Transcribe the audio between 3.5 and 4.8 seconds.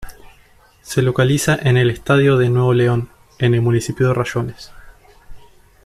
el municipio de Rayones.